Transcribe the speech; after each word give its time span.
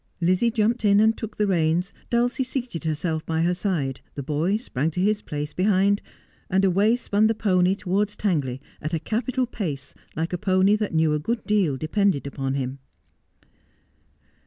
Lizzie 0.19 0.49
jumped 0.49 0.83
in 0.83 0.99
and 0.99 1.15
took 1.15 1.37
the 1.37 1.45
reins, 1.45 1.93
Dulcie 2.09 2.43
seated 2.43 2.85
herself 2.85 3.23
by 3.27 3.41
her 3.43 3.53
side, 3.53 4.01
the 4.15 4.23
boy 4.23 4.57
sprang 4.57 4.89
to 4.89 4.99
his 4.99 5.21
place 5.21 5.53
behind, 5.53 6.01
and 6.49 6.65
away 6.65 6.95
spun 6.95 7.27
the 7.27 7.35
pony 7.35 7.75
towards 7.75 8.15
Tangley 8.15 8.59
at 8.81 8.95
a 8.95 8.99
capital 8.99 9.45
pace, 9.45 9.93
like 10.15 10.33
a 10.33 10.39
pony 10.39 10.75
that 10.75 10.95
knew 10.95 11.13
a 11.13 11.19
good 11.19 11.45
deal 11.45 11.77
depended 11.77 12.25
upon 12.25 12.55
him. 12.55 12.79